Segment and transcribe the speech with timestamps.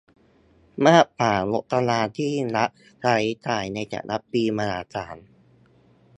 [0.87, 2.69] มากกว่างบประมาณที่รัฐ
[3.01, 3.17] ใช้
[3.47, 5.17] จ่ายในแต่ละปีมหาศาล